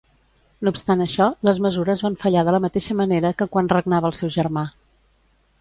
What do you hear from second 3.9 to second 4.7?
el seu germà.